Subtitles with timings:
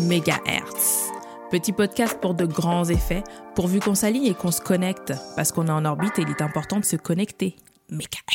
[0.00, 1.10] Mégahertz.
[1.50, 3.24] Petit podcast pour de grands effets,
[3.54, 6.42] pourvu qu'on s'aligne et qu'on se connecte, parce qu'on est en orbite et il est
[6.42, 7.56] important de se connecter.
[7.90, 8.25] Mégahertz.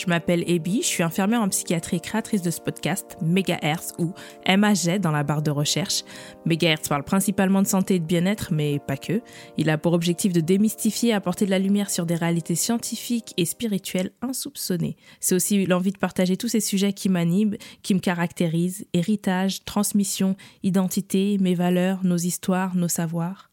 [0.00, 4.14] Je m'appelle Ebi, je suis infirmière en psychiatrie et créatrice de ce podcast, Mégahertz ou
[4.48, 6.04] MAG dans la barre de recherche.
[6.46, 9.20] Mégahertz parle principalement de santé et de bien-être, mais pas que.
[9.58, 13.34] Il a pour objectif de démystifier et apporter de la lumière sur des réalités scientifiques
[13.36, 14.96] et spirituelles insoupçonnées.
[15.20, 20.34] C'est aussi l'envie de partager tous ces sujets qui m'animent, qui me caractérisent, héritage, transmission,
[20.62, 23.49] identité, mes valeurs, nos histoires, nos savoirs.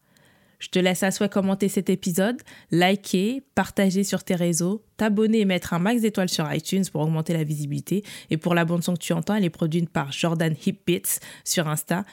[0.58, 5.44] Je te laisse à souhait commenter cet épisode, liker, partager sur tes réseaux, t'abonner et
[5.44, 8.04] mettre un max d'étoiles sur iTunes pour augmenter la visibilité.
[8.30, 11.68] Et pour la bande son que tu entends, elle est produite par Jordan Hipbits sur
[11.68, 12.04] Insta.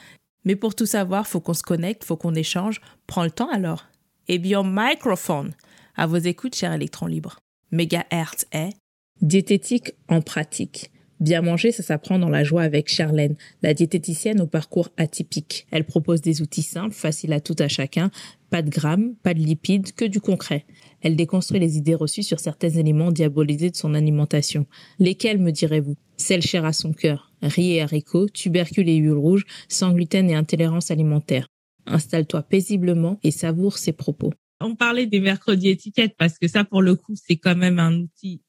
[0.44, 2.80] Mais pour tout savoir, faut qu'on se connecte, faut qu'on échange.
[3.08, 3.86] Prends le temps alors.
[4.28, 5.52] Et bien, microphone.
[5.96, 7.38] À vos écoutes, cher électron libre.
[7.72, 8.74] Mégahertz est
[9.20, 10.90] diététique en pratique.
[11.18, 15.66] Bien manger, ça s'apprend dans la joie avec Charlène, la diététicienne au parcours atypique.
[15.70, 18.10] Elle propose des outils simples, faciles à tout à chacun,
[18.50, 20.66] pas de grammes, pas de lipides, que du concret.
[21.00, 24.66] Elle déconstruit les idées reçues sur certains éléments diabolisés de son alimentation.
[24.98, 25.96] Lesquels, me direz-vous?
[26.18, 27.32] Celles chères à son cœur.
[27.40, 31.48] Riz et haricots, tubercules et huile rouge, sans gluten et intolérance alimentaire.
[31.86, 34.32] Installe-toi paisiblement et savoure ses propos.
[34.60, 38.00] On parlait des mercredis étiquettes parce que ça, pour le coup, c'est quand même un
[38.00, 38.42] outil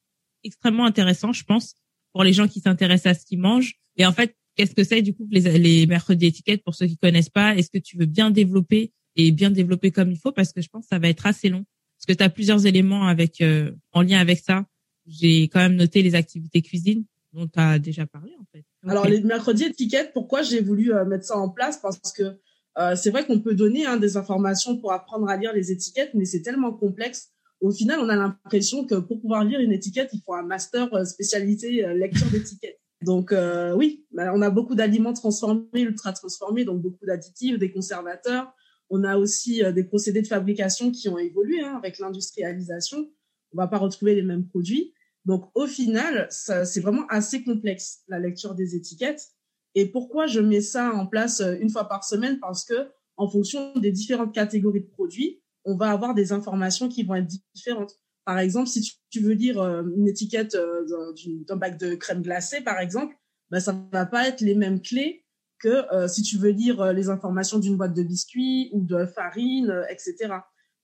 [0.44, 1.74] extrêmement intéressant, je pense
[2.18, 3.76] pour les gens qui s'intéressent à ce qu'ils mangent.
[3.96, 6.96] Et en fait, qu'est-ce que c'est du coup les, les mercredis étiquettes pour ceux qui
[6.96, 7.54] connaissent pas?
[7.54, 10.32] Est-ce que tu veux bien développer et bien développer comme il faut?
[10.32, 11.64] Parce que je pense que ça va être assez long
[11.96, 14.66] parce que tu as plusieurs éléments avec euh, en lien avec ça.
[15.06, 18.64] J'ai quand même noté les activités cuisine dont tu as déjà parlé en fait.
[18.88, 21.78] Alors les mercredis étiquettes, pourquoi j'ai voulu euh, mettre ça en place?
[21.80, 22.36] Parce que
[22.78, 26.10] euh, c'est vrai qu'on peut donner hein, des informations pour apprendre à lire les étiquettes,
[26.14, 27.30] mais c'est tellement complexe
[27.60, 30.92] au final, on a l'impression que pour pouvoir lire une étiquette, il faut un master
[30.94, 32.78] euh, spécialité euh, lecture d'étiquette.
[33.02, 37.72] Donc euh, oui, bah, on a beaucoup d'aliments transformés, ultra transformés, donc beaucoup d'additifs, des
[37.72, 38.52] conservateurs.
[38.90, 43.10] On a aussi des procédés de fabrication qui ont évolué hein, avec l'industrialisation.
[43.52, 44.94] On va pas retrouver les mêmes produits.
[45.26, 49.28] Donc au final, c'est vraiment assez complexe la lecture des étiquettes.
[49.74, 52.40] Et pourquoi je mets ça en place une fois par semaine?
[52.40, 57.02] Parce que en fonction des différentes catégories de produits, on va avoir des informations qui
[57.02, 57.92] vont être différentes.
[58.24, 61.14] Par exemple, si tu veux lire euh, une étiquette euh,
[61.46, 63.14] d'un bac de crème glacée, par exemple,
[63.50, 65.26] ben, ça va pas être les mêmes clés
[65.60, 69.84] que euh, si tu veux lire les informations d'une boîte de biscuits ou de farine,
[69.90, 70.32] etc.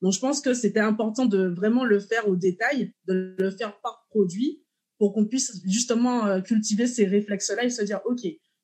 [0.02, 3.80] Donc, je pense que c'était important de vraiment le faire au détail, de le faire
[3.80, 4.62] par produit
[4.98, 8.20] pour qu'on puisse justement cultiver ces réflexes-là et se dire, OK,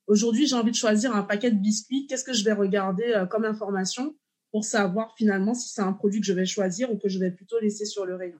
[0.06, 2.06] aujourd'hui, j'ai envie de choisir un paquet de biscuits.
[2.08, 4.14] Qu'est-ce que je vais regarder comme information
[4.53, 7.31] pour savoir finalement si c'est un produit que je vais choisir ou que je vais
[7.31, 8.38] plutôt laisser sur le rayon.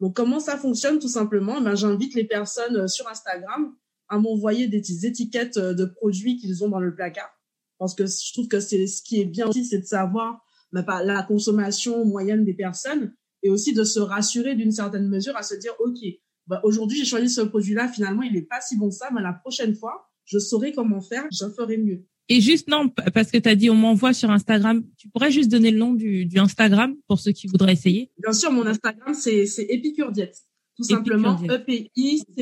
[0.00, 1.60] Donc comment ça fonctionne tout simplement?
[1.60, 3.74] Ben, J'invite les personnes euh, sur Instagram
[4.08, 7.30] à m'envoyer des étiquettes euh, de produits qu'ils ont dans le placard.
[7.78, 10.84] Parce que je trouve que c'est ce qui est bien aussi, c'est de savoir ben,
[11.02, 15.54] la consommation moyenne des personnes et aussi de se rassurer d'une certaine mesure à se
[15.54, 15.98] dire, OK,
[16.46, 19.32] ben, aujourd'hui j'ai choisi ce produit-là, finalement il n'est pas si bon ça, mais la
[19.32, 22.04] prochaine fois, je saurai comment faire, je ferai mieux.
[22.32, 25.50] Et juste, non, parce que tu as dit on m'envoie sur Instagram, tu pourrais juste
[25.50, 28.12] donner le nom du, du Instagram pour ceux qui voudraient essayer?
[28.22, 30.38] Bien sûr, mon Instagram, c'est Épicure Diète.
[30.76, 32.38] Tout simplement, E-P-I-C-U-R-D-I-E-T.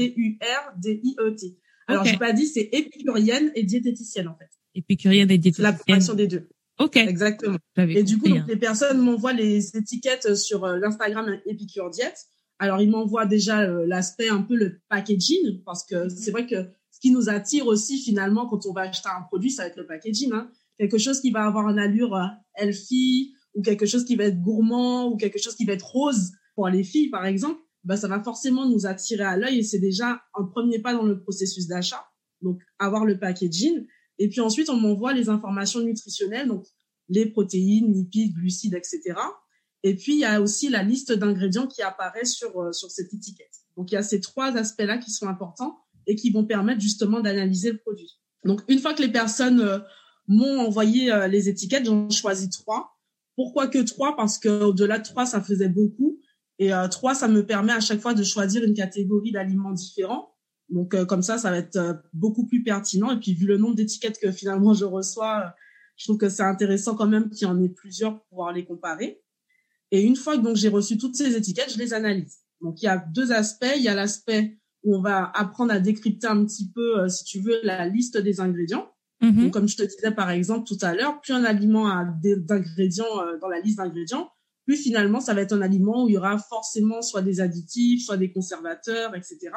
[1.89, 4.51] Alors, j'ai pas dit, c'est épicurienne et diététicienne, en fait.
[4.75, 5.73] Épicurienne et diététicienne.
[5.73, 6.51] La formation des deux.
[6.79, 6.97] Ok.
[6.99, 7.57] Exactement.
[7.79, 12.27] Et du coup, les personnes m'envoient les étiquettes sur euh, l'Instagram Épicure Diète.
[12.59, 16.11] Alors, ils m'envoient déjà euh, l'aspect un peu le packaging, parce que mhm.
[16.11, 19.51] c'est vrai que ce qui nous attire aussi finalement quand on va acheter un produit,
[19.51, 20.33] ça va être le packaging.
[20.33, 20.51] Hein.
[20.79, 22.27] Quelque chose qui va avoir une allure euh,
[22.57, 26.33] healthy ou quelque chose qui va être gourmand ou quelque chose qui va être rose
[26.57, 29.79] pour les filles par exemple, bah, ça va forcément nous attirer à l'œil et c'est
[29.79, 32.05] déjà un premier pas dans le processus d'achat.
[32.43, 33.87] Donc avoir le packaging
[34.19, 36.67] et puis ensuite on m'envoie les informations nutritionnelles donc
[37.09, 39.15] les protéines, lipides, glucides, etc.
[39.83, 43.13] Et puis il y a aussi la liste d'ingrédients qui apparaît sur euh, sur cette
[43.15, 43.55] étiquette.
[43.77, 45.79] Donc il y a ces trois aspects-là qui sont importants
[46.09, 48.19] et qui vont permettre justement d'analyser le produit.
[48.45, 49.79] Donc, une fois que les personnes euh,
[50.27, 52.99] m'ont envoyé euh, les étiquettes, j'en choisis trois.
[53.37, 54.17] Pourquoi que trois?
[54.17, 56.19] Parce que au-delà de trois, ça faisait beaucoup.
[56.59, 60.35] Et euh, trois, ça me permet à chaque fois de choisir une catégorie d'aliments différents.
[60.71, 63.11] Donc, comme ça, ça va être beaucoup plus pertinent.
[63.11, 65.55] Et puis, vu le nombre d'étiquettes que finalement je reçois,
[65.97, 68.67] je trouve que c'est intéressant quand même qu'il y en ait plusieurs pour pouvoir les
[68.67, 69.23] comparer.
[69.91, 72.39] Et une fois que donc j'ai reçu toutes ces étiquettes, je les analyse.
[72.61, 73.73] Donc, il y a deux aspects.
[73.77, 77.25] Il y a l'aspect où on va apprendre à décrypter un petit peu, euh, si
[77.25, 78.89] tu veux, la liste des ingrédients.
[79.23, 79.43] Mm-hmm.
[79.43, 83.21] Donc, comme je te disais par exemple tout à l'heure, plus un aliment a d'ingrédients
[83.21, 84.31] euh, dans la liste d'ingrédients,
[84.65, 88.05] plus finalement ça va être un aliment où il y aura forcément soit des additifs,
[88.05, 89.51] soit des conservateurs, etc.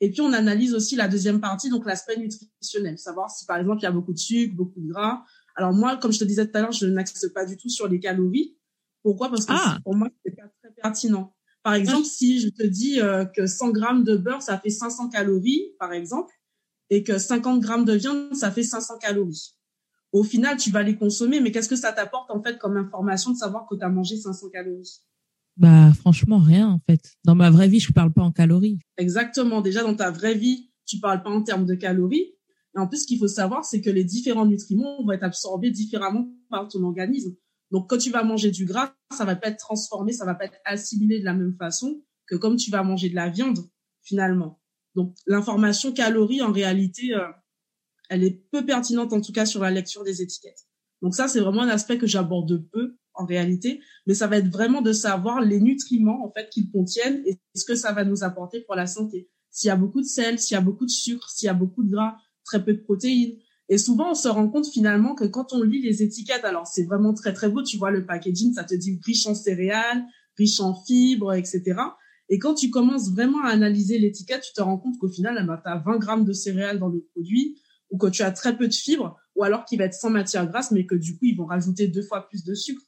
[0.00, 3.80] Et puis on analyse aussi la deuxième partie, donc l'aspect nutritionnel, savoir si par exemple
[3.80, 5.22] il y a beaucoup de sucre, beaucoup de gras.
[5.56, 7.88] Alors moi, comme je te disais tout à l'heure, je n'axe pas du tout sur
[7.88, 8.56] les calories.
[9.04, 9.30] Pourquoi?
[9.30, 9.78] Parce que ah.
[9.84, 11.32] pour moi, c'est pas très pertinent.
[11.62, 15.10] Par exemple, si je te dis euh, que 100 grammes de beurre, ça fait 500
[15.10, 16.34] calories, par exemple,
[16.90, 19.54] et que 50 grammes de viande, ça fait 500 calories.
[20.12, 23.30] Au final, tu vas les consommer, mais qu'est-ce que ça t'apporte en fait comme information
[23.32, 25.00] de savoir que tu as mangé 500 calories?
[25.56, 27.12] Bah franchement rien en fait.
[27.24, 28.78] Dans ma vraie vie, je parle pas en calories.
[28.96, 29.60] Exactement.
[29.60, 32.34] Déjà dans ta vraie vie, tu parles pas en termes de calories.
[32.76, 35.70] Et en plus, ce qu'il faut savoir, c'est que les différents nutriments vont être absorbés
[35.70, 37.34] différemment par ton organisme.
[37.70, 40.44] Donc, quand tu vas manger du gras, ça va pas être transformé, ça va pas
[40.44, 43.58] être assimilé de la même façon que comme tu vas manger de la viande,
[44.02, 44.60] finalement.
[44.94, 47.26] Donc, l'information calories, en réalité, euh,
[48.08, 50.66] elle est peu pertinente, en tout cas, sur la lecture des étiquettes.
[51.02, 54.48] Donc, ça, c'est vraiment un aspect que j'aborde peu, en réalité, mais ça va être
[54.48, 58.24] vraiment de savoir les nutriments, en fait, qu'ils contiennent et ce que ça va nous
[58.24, 59.30] apporter pour la santé.
[59.50, 61.54] S'il y a beaucoup de sel, s'il y a beaucoup de sucre, s'il y a
[61.54, 63.38] beaucoup de gras, très peu de protéines,
[63.68, 66.84] et souvent, on se rend compte finalement que quand on lit les étiquettes, alors c'est
[66.84, 70.04] vraiment très très beau, tu vois le packaging, ça te dit riche en céréales,
[70.36, 71.74] riche en fibres, etc.
[72.28, 75.70] Et quand tu commences vraiment à analyser l'étiquette, tu te rends compte qu'au final, tu
[75.70, 77.58] as 20 grammes de céréales dans le produit,
[77.90, 80.46] ou que tu as très peu de fibres, ou alors qu'il va être sans matière
[80.46, 82.82] grasse, mais que du coup, ils vont rajouter deux fois plus de sucre.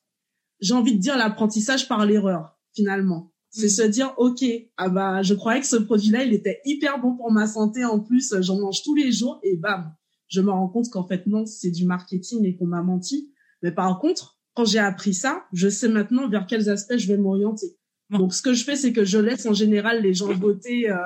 [0.61, 3.33] J'ai envie de dire l'apprentissage par l'erreur, finalement.
[3.51, 3.71] C'est mm.
[3.71, 4.45] se dire, OK,
[4.77, 7.85] ah bah, je croyais que ce produit-là, il était hyper bon pour ma santé.
[7.85, 9.95] En plus, j'en mange tous les jours et bam,
[10.29, 13.33] je me rends compte qu'en fait, non, c'est du marketing et qu'on m'a menti.
[13.63, 17.19] Mais par contre, quand j'ai appris ça, je sais maintenant vers quels aspects je vais
[17.19, 17.77] m'orienter.
[18.11, 20.97] Donc, ce que je fais, c'est que je laisse en général les gens voter euh,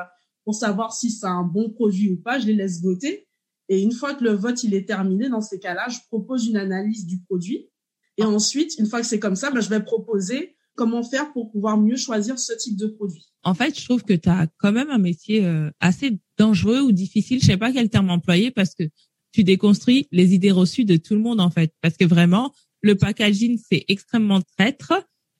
[0.44, 2.38] pour savoir si c'est un bon produit ou pas.
[2.38, 3.26] Je les laisse voter.
[3.68, 6.56] Et une fois que le vote il est terminé, dans ces cas-là, je propose une
[6.56, 7.70] analyse du produit.
[8.18, 11.50] Et ensuite, une fois que c'est comme ça, ben, je vais proposer comment faire pour
[11.50, 13.26] pouvoir mieux choisir ce type de produit.
[13.42, 16.92] En fait, je trouve que tu as quand même un métier euh, assez dangereux ou
[16.92, 18.84] difficile, je sais pas quel terme employer, parce que
[19.32, 22.94] tu déconstruis les idées reçues de tout le monde en fait, parce que vraiment le
[22.94, 24.92] packaging c'est extrêmement traître.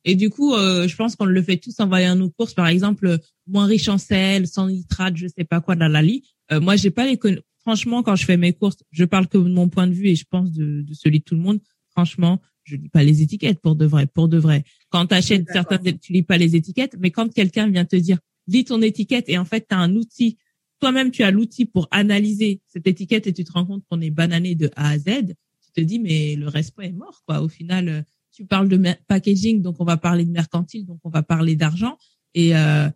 [0.04, 2.68] Et du coup, euh, je pense qu'on le fait tous en voyant nos courses, par
[2.68, 6.24] exemple, moins riche en sel, sans nitrate, je sais pas quoi, dans la lit.
[6.52, 7.18] Euh, moi, j'ai pas les
[7.60, 10.16] franchement quand je fais mes courses, je parle que de mon point de vue et
[10.16, 11.60] je pense de, de celui de tout le monde.
[11.90, 14.64] Franchement, je lis pas les étiquettes pour de vrai, pour de vrai.
[14.90, 18.18] Quand tu achètes certains, tu lis pas les étiquettes, mais quand quelqu'un vient te dire
[18.46, 20.38] lis ton étiquette et en fait tu as un outil
[20.80, 24.10] toi-même tu as l'outil pour analyser cette étiquette et tu te rends compte qu'on est
[24.10, 27.42] banané de A à Z, tu te dis mais le respect est mort quoi.
[27.42, 31.10] Au final, euh, tu parles de packaging, donc on va parler de mercantile, donc on
[31.10, 31.98] va parler d'argent
[32.34, 32.88] et euh,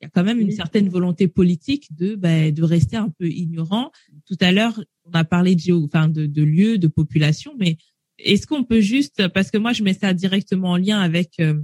[0.00, 3.26] il y a quand même une certaine volonté politique de bah, de rester un peu
[3.26, 3.90] ignorant.
[4.26, 7.78] Tout à l'heure, on a parlé de géo, enfin de, de lieux, de population, mais
[8.18, 11.60] est-ce qu'on peut juste parce que moi je mets ça directement en lien avec euh,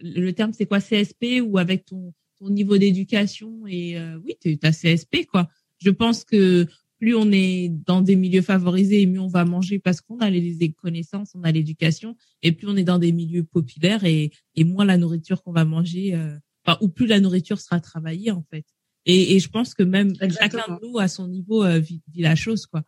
[0.00, 4.58] le terme c'est quoi CSP ou avec ton au niveau d'éducation et euh, oui, tu
[4.62, 5.48] as CSP quoi.
[5.78, 6.66] Je pense que
[6.98, 10.72] plus on est dans des milieux favorisés, mieux on va manger parce qu'on a les
[10.72, 14.84] connaissances, on a l'éducation, et plus on est dans des milieux populaires et, et moins
[14.84, 18.64] la nourriture qu'on va manger, euh, enfin, ou plus la nourriture sera travaillée en fait.
[19.04, 22.36] Et, et je pense que même chacun de nous à son niveau euh, vit, la
[22.36, 22.82] chose quoi.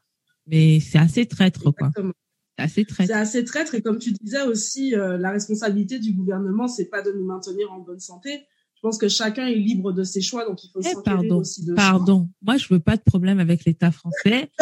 [0.46, 1.90] Mais c'est assez traître quoi.
[1.96, 3.12] C'est assez traître.
[3.12, 7.10] C'est assez traître et comme tu disais aussi, la responsabilité du gouvernement, c'est pas de
[7.10, 8.44] nous maintenir en bonne santé,
[8.84, 11.72] pense que chacun est libre de ses choix, donc il faut eh, pardon, aussi de
[11.72, 14.50] Pardon, moi je veux pas de problème avec l'État français.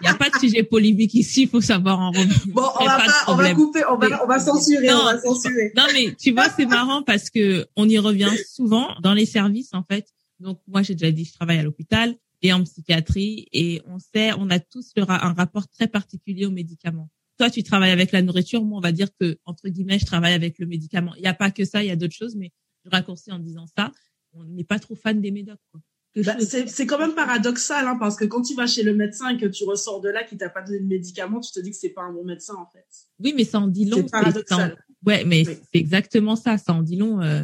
[0.00, 2.36] Il n'y a pas de sujet polémique ici, il faut savoir en revenir.
[2.48, 5.20] Bon, on va, pas, on va couper, on va, on va censurer, non, on va
[5.20, 5.72] censurer.
[5.76, 9.70] Non, mais tu vois, c'est marrant parce que on y revient souvent dans les services,
[9.72, 10.08] en fait.
[10.40, 14.32] Donc, moi, j'ai déjà dit, je travaille à l'hôpital et en psychiatrie et on sait,
[14.36, 17.08] on a tous un rapport très particulier aux médicaments.
[17.38, 18.64] Toi, tu travailles avec la nourriture.
[18.64, 21.14] Moi, on va dire que, entre guillemets, je travaille avec le médicament.
[21.16, 22.50] Il n'y a pas que ça, il y a d'autres choses, mais
[22.84, 23.92] je raccourcis en disant ça,
[24.32, 25.58] on n'est pas trop fan des médocs.
[26.16, 29.36] Bah, c'est quand même paradoxal, hein, parce que quand tu vas chez le médecin et
[29.36, 31.76] que tu ressors de là qui t'a pas donné de médicament, tu te dis que
[31.76, 32.86] c'est pas un bon médecin en fait.
[33.18, 33.96] Oui, mais ça en dit long.
[33.96, 34.76] C'est paradoxal.
[35.04, 36.56] Ouais, mais c'est exactement ça.
[36.56, 37.20] Ça en dit long.
[37.20, 37.42] Euh,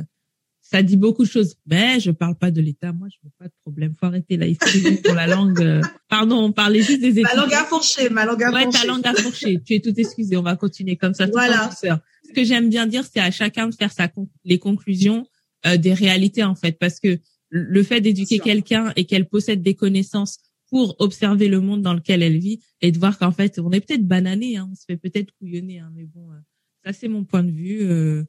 [0.61, 1.56] ça dit beaucoup de choses.
[1.66, 2.92] Mais je parle pas de l'État.
[2.92, 3.92] Moi, je veux pas de problème.
[3.99, 4.47] Faut arrêter là.
[4.47, 5.61] Il faut pour la langue.
[5.61, 7.25] Euh, pardon, on parlait juste des études.
[7.25, 8.09] Ma langue a fourché.
[8.09, 9.61] Ma langue a ouais, ta langue a fourché.
[9.64, 10.37] tu es tout excusé.
[10.37, 11.26] On va continuer comme ça.
[11.26, 11.70] Voilà.
[11.73, 14.09] Ce que j'aime bien dire, c'est à chacun de faire sa
[14.44, 15.26] les conclusions
[15.67, 17.19] euh, des réalités en fait, parce que
[17.50, 20.38] le fait d'éduquer quelqu'un et qu'elle possède des connaissances
[20.69, 23.81] pour observer le monde dans lequel elle vit et de voir qu'en fait on est
[23.81, 26.37] peut-être banané, hein, on se fait peut-être couillonner, hein, mais bon, euh,
[26.85, 27.83] ça c'est mon point de vue.
[27.83, 28.25] Euh,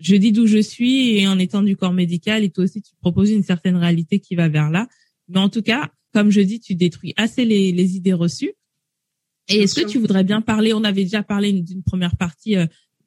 [0.00, 2.94] je dis d'où je suis et en étant du corps médical et toi aussi tu
[3.00, 4.88] proposes une certaine réalité qui va vers là.
[5.28, 8.52] Mais en tout cas, comme je dis, tu détruis assez les, les idées reçues.
[9.48, 10.72] Et est-ce que tu voudrais bien parler?
[10.72, 12.56] On avait déjà parlé d'une première partie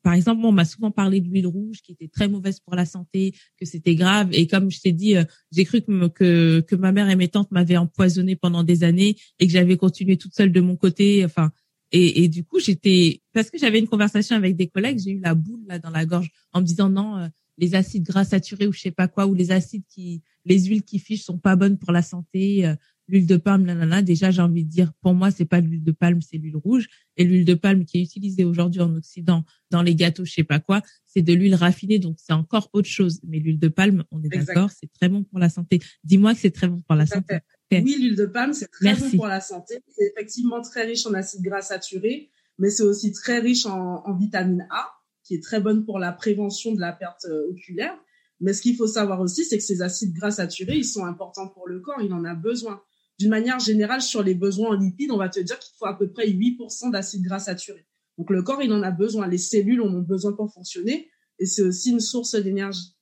[0.01, 2.86] par exemple, on m'a souvent parlé de l'huile rouge qui était très mauvaise pour la
[2.86, 4.29] santé, que c'était grave.
[4.32, 7.27] Et comme je t'ai dit, euh, j'ai cru que, que, que ma mère et mes
[7.27, 11.25] tantes m'avaient empoisonné pendant des années et que j'avais continué toute seule de mon côté.
[11.25, 11.51] Enfin,
[11.91, 15.20] et, et du coup, j'étais parce que j'avais une conversation avec des collègues, j'ai eu
[15.20, 17.27] la boule là dans la gorge en me disant non, euh,
[17.58, 20.84] les acides gras saturés ou je sais pas quoi ou les acides qui, les huiles
[20.84, 22.65] qui fichent sont pas bonnes pour la santé.
[23.10, 25.92] L'huile de palme, là, déjà, j'ai envie de dire, pour moi, c'est pas l'huile de
[25.92, 26.88] palme, c'est l'huile rouge.
[27.18, 30.44] Et l'huile de palme qui est utilisée aujourd'hui en Occident dans les gâteaux, je sais
[30.44, 33.20] pas quoi, c'est de l'huile raffinée, donc c'est encore autre chose.
[33.28, 35.80] Mais l'huile de palme, on est d'accord, c'est très bon pour la santé.
[36.04, 37.39] Dis-moi que c'est très bon pour la santé.
[37.72, 39.80] Oui, l'huile de palme, c'est très bon pour la santé.
[39.88, 44.16] C'est effectivement très riche en acides gras saturés, mais c'est aussi très riche en, en
[44.16, 44.88] vitamine A,
[45.24, 47.98] qui est très bonne pour la prévention de la perte euh, oculaire.
[48.39, 51.48] Mais ce qu'il faut savoir aussi, c'est que ces acides gras saturés, ils sont importants
[51.48, 52.82] pour le corps, il en a besoin
[53.20, 55.98] d'une manière générale, sur les besoins en lipides, on va te dire qu'il faut à
[55.98, 57.86] peu près 8% d'acides gras saturés.
[58.18, 59.28] Donc le corps, il en a besoin.
[59.28, 62.96] Les cellules en ont besoin pour fonctionner et c'est aussi une source d'énergie.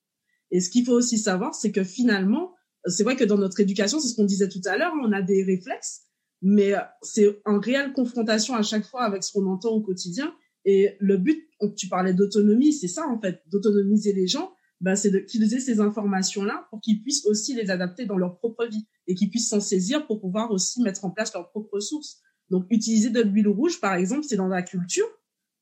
[0.52, 2.54] Et ce qu'il faut aussi savoir, c'est que finalement,
[2.86, 5.22] c'est vrai que dans notre éducation, c'est ce qu'on disait tout à l'heure, on a
[5.22, 6.04] des réflexes,
[6.42, 10.34] mais c'est en réelle confrontation à chaque fois avec ce qu'on entend au quotidien.
[10.66, 15.10] Et le but, tu parlais d'autonomie, c'est ça en fait, d'autonomiser les gens, ben, c'est
[15.10, 19.30] d'utiliser ces informations-là pour qu'ils puissent aussi les adapter dans leur propre vie et qu'ils
[19.30, 22.22] puissent s'en saisir pour pouvoir aussi mettre en place leurs propres sources.
[22.50, 25.08] Donc, utiliser de l'huile rouge, par exemple, c'est dans la culture,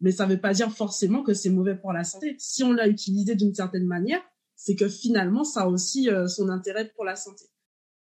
[0.01, 2.35] mais ça ne veut pas dire forcément que c'est mauvais pour la santé.
[2.39, 4.21] Si on l'a utilisé d'une certaine manière,
[4.55, 7.45] c'est que finalement, ça a aussi euh, son intérêt pour la santé.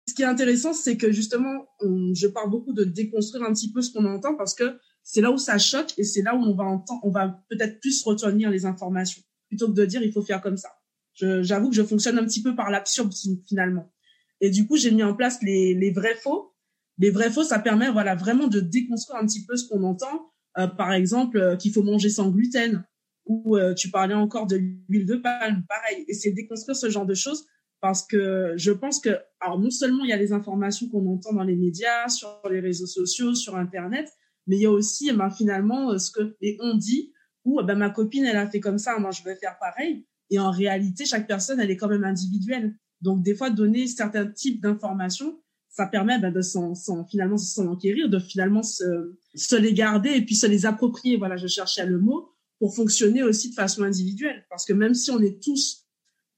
[0.08, 3.82] Ce qui est intéressant, c'est que justement, je parle beaucoup de déconstruire un petit peu
[3.82, 6.54] ce qu'on entend parce que c'est là où ça choque et c'est là où on
[6.54, 10.22] va entendre, on va peut-être plus retenir les informations plutôt que de dire il faut
[10.22, 10.70] faire comme ça.
[11.14, 13.12] J'avoue que je fonctionne un petit peu par l'absurde
[13.46, 13.92] finalement.
[14.40, 16.54] Et du coup, j'ai mis en place les, les vrais faux.
[16.98, 20.32] Les vrais faux, ça permet voilà vraiment de déconstruire un petit peu ce qu'on entend.
[20.58, 22.84] Euh, par exemple, euh, qu'il faut manger sans gluten
[23.24, 26.04] ou euh, tu parlais encore de l'huile de palme, pareil.
[26.08, 27.46] Et c'est déconstruire ce genre de choses
[27.80, 31.32] parce que je pense que alors non seulement il y a les informations qu'on entend
[31.32, 34.08] dans les médias, sur les réseaux sociaux, sur internet,
[34.46, 37.12] mais il y a aussi eh ben, finalement ce que et on dit
[37.44, 40.06] ou eh ben ma copine elle a fait comme ça, moi je vais faire pareil.
[40.32, 42.74] Et en réalité, chaque personne, elle est quand même individuelle.
[43.02, 46.74] Donc, des fois, donner certains types d'informations, ça permet ben, de s'en,
[47.04, 51.18] finalement s'en enquérir, de finalement se, les garder et puis se les approprier.
[51.18, 54.46] Voilà, je cherchais le mot pour fonctionner aussi de façon individuelle.
[54.48, 55.86] Parce que même si on est tous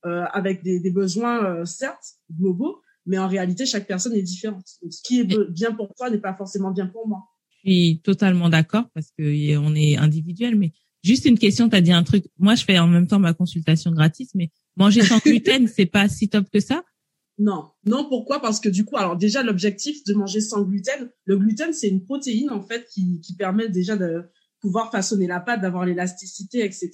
[0.06, 4.66] euh, avec des, besoins, euh, certes, globaux, mais en réalité, chaque personne est différente.
[4.82, 7.22] Donc, ce qui est bien pour toi n'est pas forcément bien pour moi.
[7.62, 10.72] Je suis totalement d'accord parce que on est individuel, mais
[11.04, 12.25] Juste une question, tu as dit un truc.
[12.38, 16.08] Moi, je fais en même temps ma consultation gratis, mais manger sans gluten, c'est pas
[16.08, 16.82] si top que ça?
[17.38, 18.06] Non, non.
[18.08, 18.40] Pourquoi?
[18.40, 22.02] Parce que du coup, alors déjà, l'objectif de manger sans gluten, le gluten, c'est une
[22.02, 24.23] protéine en fait qui, qui permet déjà de
[24.62, 26.90] pouvoir façonner la pâte, d'avoir l'élasticité, etc.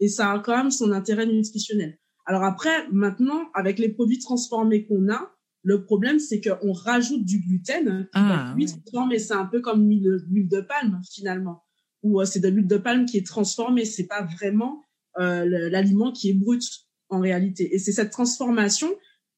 [0.00, 1.98] Et ça a quand même son intérêt nutritionnel.
[2.24, 5.30] Alors après, maintenant, avec les produits transformés qu'on a,
[5.62, 8.08] le problème, c'est qu'on rajoute du gluten.
[8.14, 8.66] Ah, oui,
[9.10, 11.62] mais c'est un peu comme l'huile de palme finalement
[12.02, 13.84] ou euh, c'est de l'huile de palme qui est transformée.
[13.84, 14.84] C'est pas vraiment
[15.18, 16.62] euh, l'aliment qui est brut
[17.08, 17.74] en réalité.
[17.74, 18.88] Et c'est cette transformation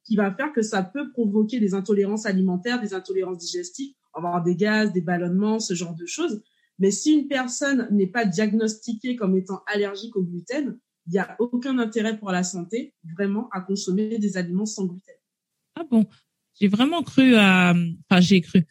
[0.05, 4.55] qui va faire que ça peut provoquer des intolérances alimentaires, des intolérances digestives, avoir des
[4.55, 6.43] gaz, des ballonnements, ce genre de choses.
[6.79, 11.37] Mais si une personne n'est pas diagnostiquée comme étant allergique au gluten, il n'y a
[11.39, 15.15] aucun intérêt pour la santé vraiment à consommer des aliments sans gluten.
[15.77, 16.07] Ah bon,
[16.61, 17.75] j'ai vraiment cru à,
[18.09, 18.67] enfin j'ai cru.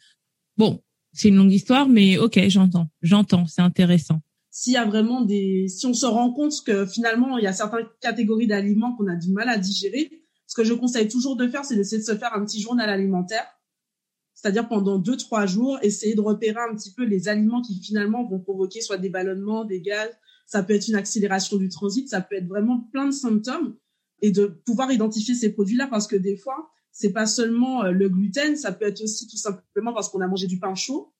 [0.56, 0.82] Bon,
[1.14, 4.20] c'est une longue histoire, mais ok, j'entends, j'entends, c'est intéressant.
[4.50, 7.52] S'il y a vraiment des, si on se rend compte que finalement il y a
[7.52, 11.48] certaines catégories d'aliments qu'on a du mal à digérer, ce que je conseille toujours de
[11.48, 13.46] faire, c'est d'essayer de se faire un petit journal alimentaire,
[14.34, 18.28] c'est-à-dire pendant deux trois jours, essayer de repérer un petit peu les aliments qui finalement
[18.28, 20.10] vont provoquer soit des ballonnements, des gaz,
[20.46, 23.76] ça peut être une accélération du transit, ça peut être vraiment plein de symptômes.
[24.22, 28.08] Et de pouvoir identifier ces produits-là parce que des fois c'est pas seulement euh, le
[28.08, 31.12] gluten, ça peut être aussi tout simplement parce qu'on a mangé du pain chaud.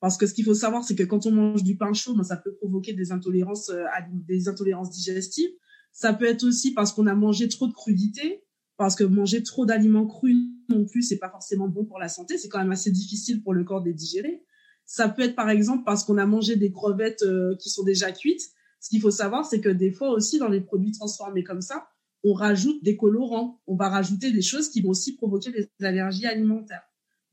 [0.00, 2.24] Parce que ce qu'il faut savoir, c'est que quand on mange du pain chaud, ben,
[2.24, 5.50] ça peut provoquer des intolérances, euh, des intolérances digestives.
[5.92, 8.42] Ça peut être aussi parce qu'on a mangé trop de crudité,
[8.78, 10.34] parce que manger trop d'aliments crus
[10.70, 12.38] non plus, c'est pas forcément bon pour la santé.
[12.38, 14.42] C'est quand même assez difficile pour le corps de les digérer.
[14.86, 18.10] Ça peut être par exemple parce qu'on a mangé des crevettes euh, qui sont déjà
[18.12, 18.42] cuites.
[18.80, 21.86] Ce qu'il faut savoir, c'est que des fois aussi dans les produits transformés comme ça,
[22.24, 26.26] on rajoute des colorants, on va rajouter des choses qui vont aussi provoquer des allergies
[26.26, 26.82] alimentaires.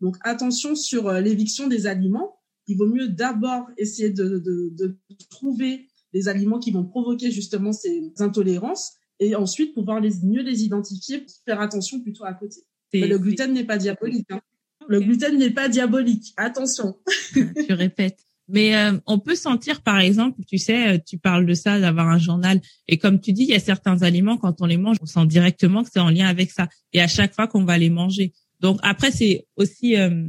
[0.01, 2.37] Donc attention sur euh, l'éviction des aliments.
[2.67, 4.43] Il vaut mieux d'abord essayer de,
[5.29, 10.63] trouver des aliments qui vont provoquer justement ces intolérances et ensuite pouvoir les, mieux les
[10.63, 12.61] identifier, faire attention plutôt à côté.
[12.93, 14.31] Mais le gluten n'est pas diabolique.
[14.31, 14.41] Hein.
[14.87, 16.33] Le gluten n'est pas diabolique.
[16.37, 16.97] Attention.
[17.33, 18.28] tu répètes.
[18.51, 22.07] Mais euh, on peut sentir, par exemple, tu sais, euh, tu parles de ça, d'avoir
[22.07, 24.97] un journal, et comme tu dis, il y a certains aliments quand on les mange,
[25.01, 26.67] on sent directement que c'est en lien avec ça.
[26.91, 28.33] Et à chaque fois qu'on va les manger.
[28.59, 30.25] Donc après, c'est aussi, euh,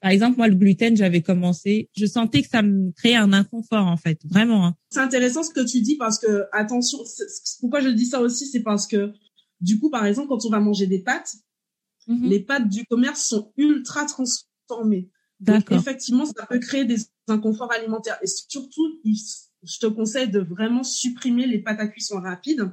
[0.00, 3.86] par exemple, moi le gluten, j'avais commencé, je sentais que ça me créait un inconfort
[3.86, 4.66] en fait, vraiment.
[4.66, 4.74] Hein.
[4.88, 6.98] C'est intéressant ce que tu dis parce que attention,
[7.60, 9.12] pourquoi je dis ça aussi, c'est parce que
[9.60, 11.34] du coup, par exemple, quand on va manger des pâtes,
[12.08, 12.28] mm-hmm.
[12.28, 15.10] les pâtes du commerce sont ultra transformées.
[15.40, 16.96] Donc, effectivement, ça peut créer des
[17.30, 18.18] inconforts alimentaires.
[18.22, 22.70] Et surtout, je te conseille de vraiment supprimer les pâtes à cuisson rapide.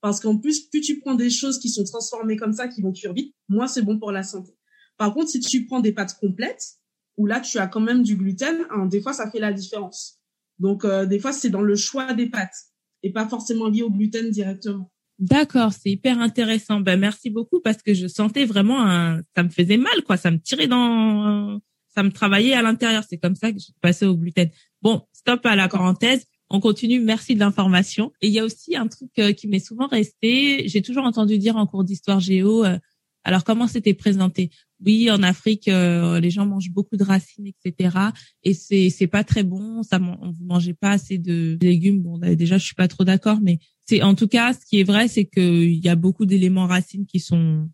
[0.00, 2.92] Parce qu'en plus, plus tu prends des choses qui sont transformées comme ça, qui vont
[2.92, 4.52] cuire vite, moins c'est bon pour la santé.
[4.98, 6.78] Par contre, si tu prends des pâtes complètes,
[7.16, 10.18] où là, tu as quand même du gluten, hein, des fois, ça fait la différence.
[10.58, 12.56] Donc, euh, des fois, c'est dans le choix des pâtes
[13.02, 14.90] et pas forcément lié au gluten directement.
[15.18, 16.80] D'accord, c'est hyper intéressant.
[16.80, 20.30] Ben merci beaucoup parce que je sentais vraiment un, ça me faisait mal quoi, ça
[20.30, 21.60] me tirait dans
[21.94, 23.04] ça me travaillait à l'intérieur.
[23.08, 24.50] C'est comme ça que je passais au gluten.
[24.80, 26.26] Bon, stop à la parenthèse.
[26.50, 27.00] On continue.
[27.00, 28.12] Merci de l'information.
[28.20, 30.68] Et il y a aussi un truc euh, qui m'est souvent resté.
[30.68, 32.64] J'ai toujours entendu dire en cours d'histoire géo.
[32.64, 32.78] Euh,
[33.24, 34.50] alors comment c'était présenté?
[34.84, 37.96] Oui, en Afrique, euh, les gens mangent beaucoup de racines, etc.
[38.42, 39.82] Et c'est c'est pas très bon.
[39.84, 42.02] Ça, on vous mangez pas assez de légumes.
[42.02, 44.84] Bon, déjà, je suis pas trop d'accord, mais c'est en tout cas, ce qui est
[44.84, 47.68] vrai, c'est qu'il y a beaucoup d'éléments racines qui sont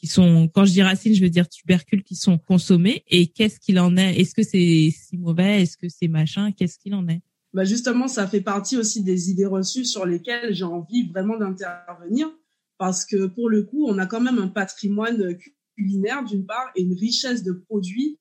[0.00, 3.04] qui sont, quand je dis racines, je veux dire tubercules qui sont consommés.
[3.08, 4.18] Et qu'est-ce qu'il en est?
[4.18, 5.62] Est-ce que c'est si mauvais?
[5.62, 6.52] Est-ce que c'est machin?
[6.52, 7.20] Qu'est-ce qu'il en est?
[7.52, 12.30] Bah justement, ça fait partie aussi des idées reçues sur lesquelles j'ai envie vraiment d'intervenir,
[12.78, 15.36] parce que pour le coup, on a quand même un patrimoine
[15.76, 18.18] culinaire d'une part et une richesse de produits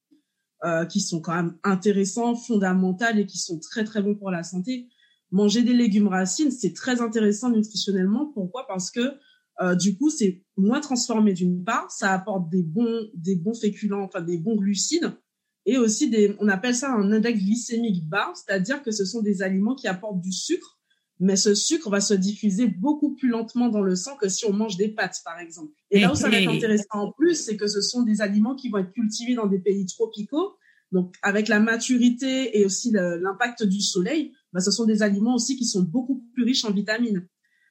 [0.66, 4.44] euh, qui sont quand même intéressants, fondamentaux et qui sont très très bons pour la
[4.44, 4.90] santé.
[5.32, 8.32] Manger des légumes racines, c'est très intéressant nutritionnellement.
[8.34, 8.66] Pourquoi?
[8.68, 9.14] Parce que
[9.62, 14.04] euh, du coup, c'est moins transformé d'une part, ça apporte des bons, des bons féculents,
[14.04, 15.12] enfin des bons glucides,
[15.66, 19.42] et aussi des, on appelle ça un index glycémique bas, c'est-à-dire que ce sont des
[19.42, 20.80] aliments qui apportent du sucre,
[21.20, 24.54] mais ce sucre va se diffuser beaucoup plus lentement dans le sang que si on
[24.54, 25.74] mange des pâtes, par exemple.
[25.92, 28.56] Et là où ça va être intéressant en plus, c'est que ce sont des aliments
[28.56, 30.56] qui vont être cultivés dans des pays tropicaux,
[30.92, 35.58] donc avec la maturité et aussi l'impact du soleil, bah, ce sont des aliments aussi
[35.58, 37.28] qui sont beaucoup plus riches en vitamines.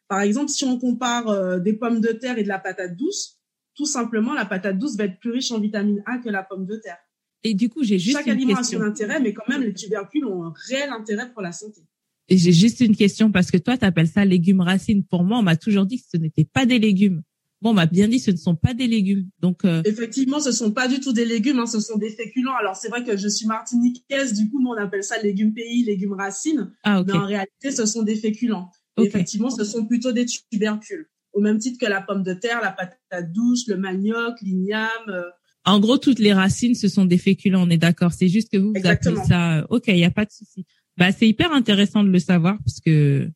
[0.09, 3.39] Par exemple, si on compare euh, des pommes de terre et de la patate douce,
[3.75, 6.67] tout simplement, la patate douce va être plus riche en vitamine A que la pomme
[6.67, 6.99] de terre.
[7.45, 10.25] Et du coup, j'ai juste Chaque aliment a son intérêt, mais quand même, les tubercules
[10.25, 11.83] ont un réel intérêt pour la santé.
[12.29, 15.05] Et j'ai juste une question parce que toi, tu appelles ça légumes racines.
[15.05, 17.23] Pour moi, on m'a toujours dit que ce n'était pas des légumes.
[17.61, 19.29] Bon, on m'a bien dit que ce ne sont pas des légumes.
[19.41, 19.83] Donc euh...
[19.85, 22.55] effectivement, ce sont pas du tout des légumes, hein, ce sont des féculents.
[22.55, 25.85] Alors c'est vrai que je suis martiniquaise, du coup, nous on appelle ça légumes pays,
[25.85, 26.71] légumes racines.
[26.85, 28.71] Ah, Mais en réalité, ce sont des féculents.
[28.99, 32.73] Effectivement, ce sont plutôt des tubercules, au même titre que la pomme de terre, la
[32.73, 34.89] patate douce, le manioc, l'igname.
[35.09, 35.23] Euh.
[35.65, 38.13] En gros, toutes les racines, ce sont des féculents, on est d'accord.
[38.13, 39.59] C'est juste que vous, vous appelez ça.
[39.59, 40.65] Euh, ok, il n'y a pas de souci.
[40.97, 43.31] Bah, c'est hyper intéressant de le savoir parce que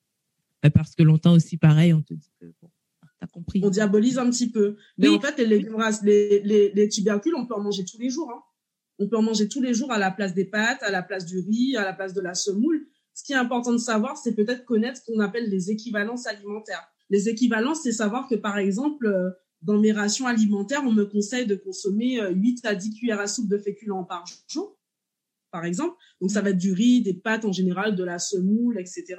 [0.62, 2.70] bah, parce que longtemps aussi, pareil, on te dit que bon,
[3.20, 3.60] t'as compris.
[3.62, 4.76] On diabolise un petit peu.
[4.98, 8.30] Mais en fait, les, les, les, tubercules, on peut en manger tous les jours.
[8.30, 8.40] Hein.
[8.98, 11.26] On peut en manger tous les jours à la place des pâtes, à la place
[11.26, 14.34] du riz, à la place de la semoule ce qui est important de savoir, c'est
[14.34, 16.86] peut-être connaître ce qu'on appelle les équivalences alimentaires.
[17.10, 21.46] Les équivalences, c'est savoir que, par exemple, euh, dans mes rations alimentaires, on me conseille
[21.46, 24.78] de consommer 8 euh, à 10 cuillères à soupe de féculents par jour,
[25.50, 25.94] par exemple.
[26.20, 29.16] Donc, ça va être du riz, des pâtes en général, de la semoule, etc.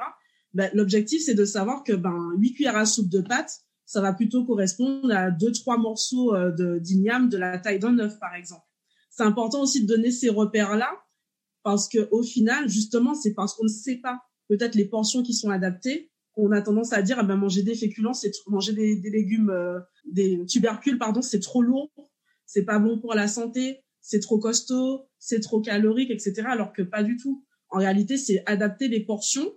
[0.53, 4.13] Ben, L'objectif, c'est de savoir que ben, 8 cuillères à soupe de pâtes, ça va
[4.13, 8.65] plutôt correspondre à 2-3 morceaux euh, d'igname de la taille d'un œuf, par exemple.
[9.09, 10.89] C'est important aussi de donner ces repères-là
[11.63, 15.33] parce que au final, justement, c'est parce qu'on ne sait pas peut-être les portions qui
[15.33, 19.09] sont adaptées qu'on a tendance à dire ah ben manger des féculents, c'est manger des,
[19.09, 21.91] légumes, euh, des tubercules, pardon, c'est trop lourd,
[22.45, 26.43] c'est pas bon pour la santé, c'est trop costaud, c'est trop calorique, etc.
[26.47, 27.45] Alors que pas du tout.
[27.69, 29.47] En réalité, c'est adapter les portions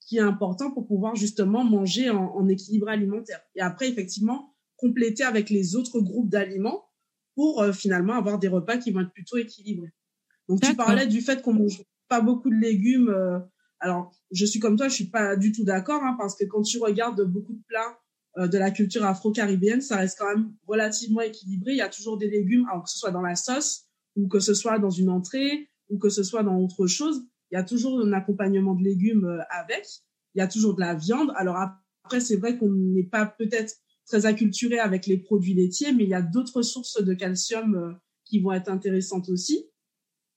[0.00, 3.40] qui est important pour pouvoir justement manger en, en équilibre alimentaire.
[3.54, 6.84] Et après, effectivement, compléter avec les autres groupes d'aliments
[7.34, 9.92] pour euh, finalement avoir des repas qui vont être plutôt équilibrés.
[10.48, 13.08] Donc tu parlais du fait qu'on mange pas beaucoup de légumes.
[13.08, 13.38] Euh,
[13.80, 16.62] alors je suis comme toi, je suis pas du tout d'accord hein, parce que quand
[16.62, 17.98] tu regardes beaucoup de plats
[18.38, 21.72] euh, de la culture afro-caribéenne, ça reste quand même relativement équilibré.
[21.72, 23.84] Il y a toujours des légumes, alors que ce soit dans la sauce
[24.16, 27.56] ou que ce soit dans une entrée ou que ce soit dans autre chose, il
[27.56, 29.86] y a toujours un accompagnement de légumes euh, avec.
[30.34, 31.32] Il y a toujours de la viande.
[31.36, 33.74] Alors après, c'est vrai qu'on n'est pas peut-être
[34.06, 38.40] très acculturé avec les produits laitiers, mais il y a d'autres sources de calcium qui
[38.40, 39.66] vont être intéressantes aussi.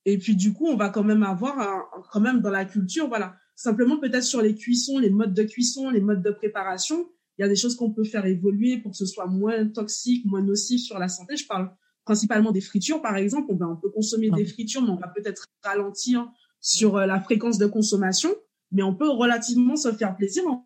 [0.09, 3.35] Et puis du coup, on va quand même avoir quand même dans la culture, voilà,
[3.55, 7.45] simplement peut-être sur les cuissons, les modes de cuisson, les modes de préparation, il y
[7.45, 10.81] a des choses qu'on peut faire évoluer pour que ce soit moins toxique, moins nocif
[10.81, 11.35] sur la santé.
[11.35, 11.71] Je parle
[12.05, 13.51] principalement des fritures, par exemple.
[13.51, 16.25] On, on peut consommer des fritures, mais on va peut-être ralentir
[16.61, 18.29] sur la fréquence de consommation,
[18.71, 20.65] mais on peut relativement se faire plaisir en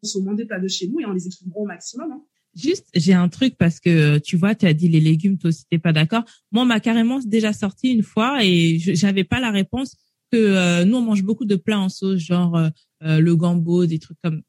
[0.00, 2.12] consommant des plats de chez nous et en les équilibrant au maximum.
[2.12, 2.24] Hein.
[2.56, 5.64] Juste, j'ai un truc parce que tu vois, tu as dit les légumes, toi aussi
[5.70, 6.24] t'es pas d'accord.
[6.50, 9.96] Moi, on m'a carrément déjà sorti une fois et j'avais pas la réponse
[10.32, 12.68] que euh, nous on mange beaucoup de plats en sauce, genre euh,
[13.02, 14.42] euh, le gambo, des trucs comme.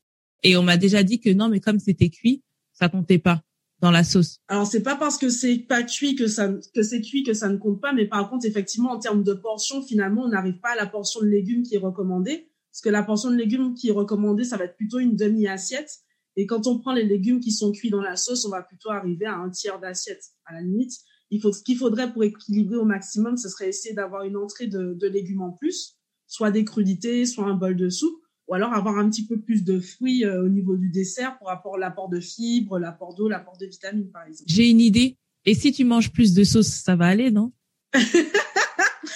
[0.44, 3.42] Et on m'a déjà dit que non, mais comme c'était cuit, ça comptait pas
[3.82, 4.38] dans la sauce.
[4.48, 7.50] Alors c'est pas parce que c'est pas cuit que ça que c'est cuit que ça
[7.50, 10.74] ne compte pas, mais par contre effectivement en termes de portion, finalement on n'arrive pas
[10.74, 13.90] à la portion de légumes qui est recommandée, parce que la portion de légumes qui
[13.90, 16.00] est recommandée, ça va être plutôt une demi assiette
[16.36, 18.90] et quand on prend les légumes qui sont cuits dans la sauce, on va plutôt
[18.90, 20.24] arriver à un tiers d'assiette.
[20.46, 20.94] À la limite,
[21.30, 24.68] il faut ce qu'il faudrait pour équilibrer au maximum, ce serait essayer d'avoir une entrée
[24.68, 28.74] de, de, légumes en plus, soit des crudités, soit un bol de soupe, ou alors
[28.74, 32.10] avoir un petit peu plus de fruits euh, au niveau du dessert pour apport l'apport
[32.10, 34.50] de fibres, l'apport d'eau, l'apport de vitamines par exemple.
[34.50, 35.18] J'ai une idée.
[35.46, 37.52] Et si tu manges plus de sauce, ça va aller, non?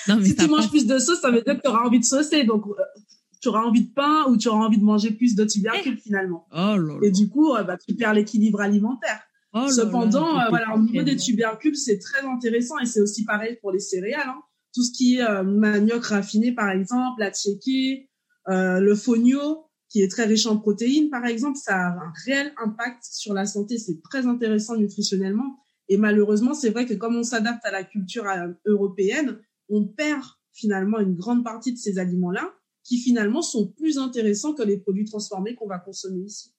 [0.08, 2.00] Non, mais si tu manges plus de sauce, ça veut dire que tu auras envie
[2.00, 2.44] de saucer.
[2.44, 3.02] Donc, euh,
[3.46, 6.48] tu auras envie de pain ou tu auras envie de manger plus de tubercules finalement.
[6.52, 9.22] Oh Et du coup, euh, bah, tu perds l'équilibre alimentaire.
[9.54, 13.60] Oh Cependant, euh, voilà, au niveau des tubercules, c'est très intéressant et c'est aussi pareil
[13.62, 14.28] pour les céréales.
[14.28, 14.42] Hein.
[14.74, 18.10] Tout ce qui est euh, manioc raffiné, par exemple, la tchéké,
[18.48, 23.04] le fonio, qui est très riche en protéines, par exemple, ça a un réel impact
[23.04, 23.78] sur la santé.
[23.78, 25.60] C'est très intéressant nutritionnellement.
[25.88, 28.26] Et malheureusement, c'est vrai que comme on s'adapte à la culture
[28.66, 29.38] européenne,
[29.70, 32.52] on perd finalement une grande partie de ces aliments-là
[32.86, 36.54] qui finalement sont plus intéressants que les produits transformés qu'on va consommer ici.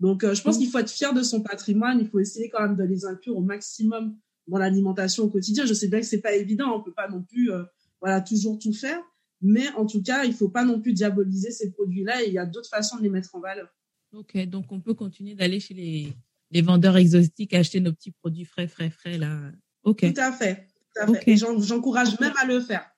[0.00, 1.98] Donc, euh, je pense qu'il faut être fier de son patrimoine.
[2.00, 4.16] Il faut essayer quand même de les inclure au maximum
[4.46, 5.66] dans l'alimentation au quotidien.
[5.66, 6.72] Je sais bien que c'est pas évident.
[6.74, 7.64] On peut pas non plus, euh,
[8.00, 9.00] voilà, toujours tout faire.
[9.40, 12.22] Mais en tout cas, il faut pas non plus diaboliser ces produits-là.
[12.22, 13.68] Il y a d'autres façons de les mettre en valeur.
[14.12, 16.12] Ok, donc on peut continuer d'aller chez les,
[16.52, 19.50] les vendeurs exotiques acheter nos petits produits frais, frais, frais là.
[19.82, 20.12] Ok.
[20.14, 20.68] Tout à fait.
[20.94, 21.30] Tout à fait.
[21.30, 22.88] Et j'encourage même à le faire.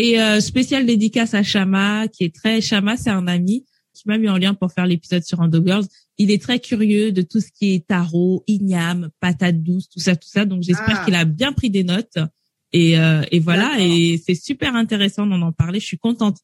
[0.00, 4.16] Et euh, spécial dédicace à Shama, qui est très Shama, c'est un ami qui m'a
[4.16, 5.86] mis en lien pour faire l'épisode sur Ando Girls.
[6.18, 10.14] Il est très curieux de tout ce qui est tarot, igname, patate douce, tout ça,
[10.14, 10.44] tout ça.
[10.44, 11.04] Donc j'espère ah.
[11.04, 12.16] qu'il a bien pris des notes.
[12.72, 15.80] Et, euh, et voilà, et c'est super intéressant d'en en parler.
[15.80, 16.38] Je suis contente.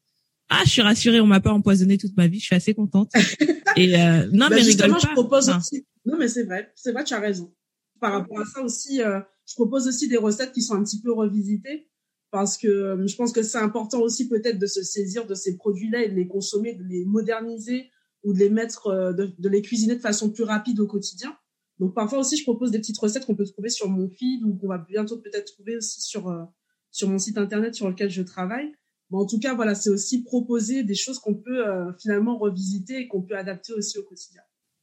[0.48, 2.40] Ah, je suis rassurée, on m'a pas empoisonné toute ma vie.
[2.40, 3.12] Je suis assez contente.
[3.76, 4.98] et euh, non, bah, mais rigole pas.
[4.98, 5.86] Je propose aussi...
[6.04, 7.54] Non, mais c'est vrai, c'est vrai, tu as raison.
[8.00, 11.00] Par rapport à ça aussi, euh, je propose aussi des recettes qui sont un petit
[11.00, 11.86] peu revisitées
[12.34, 15.56] parce que euh, je pense que c'est important aussi peut-être de se saisir de ces
[15.56, 17.92] produits-là et de les consommer, de les moderniser
[18.24, 21.32] ou de les mettre, euh, de, les cuisiner de façon plus rapide au quotidien.
[21.78, 24.56] Donc parfois aussi, je propose des petites recettes qu'on peut trouver sur mon feed ou
[24.56, 26.42] qu'on va bientôt peut-être trouver aussi sur euh,
[26.90, 28.72] sur mon site internet sur lequel je travaille.
[29.12, 31.62] Mais en tout cas, voilà, c'est aussi proposer des choses qu'on peut
[32.00, 34.40] finalement revisiter et qu'on peut adapter aussi au quotidien.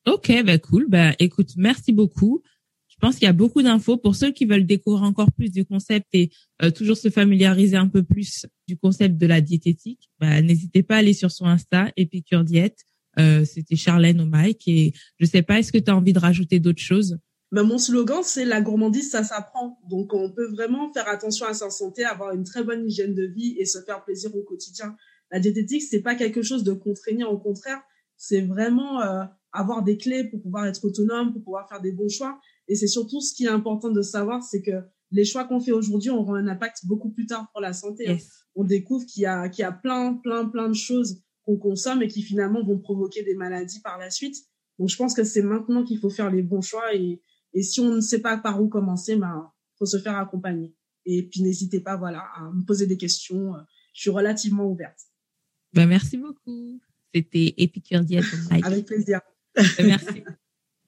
[0.07, 0.87] Ok, bah cool.
[0.87, 2.43] Bah écoute, merci beaucoup.
[3.01, 5.65] Je pense qu'il y a beaucoup d'infos pour ceux qui veulent découvrir encore plus du
[5.65, 6.29] concept et
[6.61, 10.11] euh, toujours se familiariser un peu plus du concept de la diététique.
[10.19, 12.85] Bah, n'hésitez pas à aller sur son Insta, Epicure Diète.
[13.17, 16.19] Euh, C'était Charlène au mic et je sais pas, est-ce que tu as envie de
[16.19, 17.17] rajouter d'autres choses?
[17.51, 19.79] Bah, mon slogan, c'est la gourmandise, ça s'apprend.
[19.89, 23.25] Donc, on peut vraiment faire attention à sa santé, avoir une très bonne hygiène de
[23.25, 24.95] vie et se faire plaisir au quotidien.
[25.31, 27.29] La diététique, c'est pas quelque chose de contraignant.
[27.29, 27.81] Au contraire,
[28.15, 32.09] c'est vraiment euh, avoir des clés pour pouvoir être autonome, pour pouvoir faire des bons
[32.09, 32.39] choix.
[32.71, 34.81] Et c'est surtout ce qui est important de savoir, c'est que
[35.11, 38.07] les choix qu'on fait aujourd'hui auront un impact beaucoup plus tard pour la santé.
[38.07, 38.17] Hein.
[38.55, 42.01] On découvre qu'il y a, qu'il y a plein, plein, plein de choses qu'on consomme
[42.01, 44.37] et qui finalement vont provoquer des maladies par la suite.
[44.79, 47.21] Donc, je pense que c'est maintenant qu'il faut faire les bons choix et,
[47.53, 50.73] et si on ne sait pas par où commencer, ben, faut se faire accompagner.
[51.05, 53.53] Et puis, n'hésitez pas, voilà, à me poser des questions.
[53.93, 54.99] Je suis relativement ouverte.
[55.73, 56.79] Ben, merci beaucoup.
[57.13, 58.23] C'était Épicure Diète.
[58.63, 59.19] Avec plaisir.
[59.83, 60.23] merci.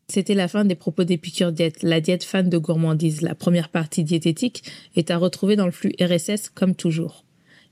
[0.07, 3.21] C'était la fin des propos d'Épicure Diète, la diète fan de gourmandise.
[3.21, 4.63] La première partie diététique
[4.95, 7.25] est à retrouver dans le flux RSS comme toujours.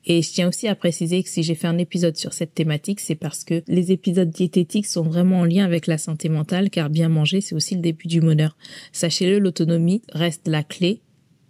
[0.05, 2.99] Et je tiens aussi à préciser que si j'ai fait un épisode sur cette thématique,
[2.99, 6.89] c'est parce que les épisodes diététiques sont vraiment en lien avec la santé mentale, car
[6.89, 8.57] bien manger, c'est aussi le début du bonheur.
[8.93, 11.01] Sachez-le, l'autonomie reste la clé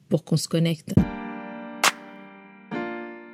[0.10, 0.94] pour qu'on se connecte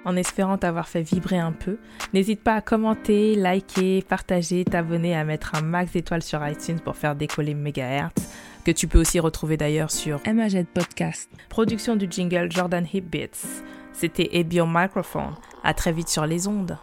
[0.08, 1.78] en espérant t'avoir fait vibrer un peu.
[2.14, 6.96] N'hésite pas à commenter, liker, partager, t'abonner, à mettre un max d'étoiles sur iTunes pour
[6.96, 8.32] faire décoller Megahertz,
[8.66, 11.30] que tu peux aussi retrouver d'ailleurs sur MAZ Podcast.
[11.50, 13.62] Production du jingle Jordan Hip Beats.
[13.92, 15.36] C'était Ebio Microphone.
[15.64, 16.78] À très vite sur les ondes.